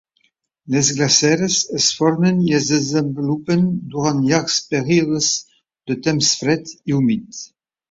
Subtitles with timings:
[0.75, 5.31] Les glaceres es formen i es desenvolupen durant llargs períodes
[5.93, 7.47] de temps fred i humit.